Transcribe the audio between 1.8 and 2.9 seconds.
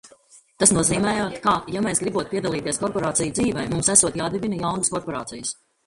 mēs gribot piedalīties